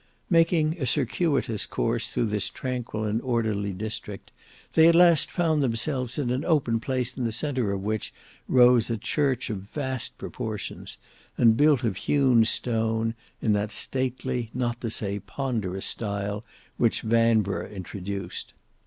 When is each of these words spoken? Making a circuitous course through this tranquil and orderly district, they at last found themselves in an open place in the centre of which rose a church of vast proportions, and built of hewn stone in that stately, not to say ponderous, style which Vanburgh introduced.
Making 0.31 0.81
a 0.81 0.87
circuitous 0.87 1.67
course 1.67 2.09
through 2.11 2.25
this 2.25 2.49
tranquil 2.49 3.03
and 3.03 3.21
orderly 3.21 3.71
district, 3.71 4.31
they 4.73 4.87
at 4.87 4.95
last 4.95 5.29
found 5.29 5.61
themselves 5.61 6.17
in 6.17 6.31
an 6.31 6.43
open 6.43 6.79
place 6.79 7.15
in 7.15 7.23
the 7.23 7.31
centre 7.31 7.71
of 7.71 7.83
which 7.83 8.11
rose 8.47 8.89
a 8.89 8.97
church 8.97 9.51
of 9.51 9.59
vast 9.75 10.17
proportions, 10.17 10.97
and 11.37 11.55
built 11.55 11.83
of 11.83 11.97
hewn 11.97 12.45
stone 12.45 13.13
in 13.43 13.53
that 13.53 13.71
stately, 13.71 14.49
not 14.55 14.81
to 14.81 14.89
say 14.89 15.19
ponderous, 15.19 15.85
style 15.85 16.43
which 16.77 17.01
Vanburgh 17.01 17.71
introduced. 17.71 18.55